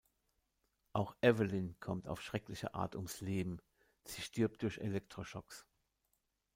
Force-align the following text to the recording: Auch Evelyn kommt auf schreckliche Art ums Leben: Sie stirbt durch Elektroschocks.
Auch 0.93 1.15
Evelyn 1.21 1.75
kommt 1.79 2.07
auf 2.07 2.23
schreckliche 2.23 2.73
Art 2.73 2.95
ums 2.95 3.21
Leben: 3.21 3.59
Sie 4.03 4.23
stirbt 4.23 4.63
durch 4.63 4.79
Elektroschocks. 4.79 5.67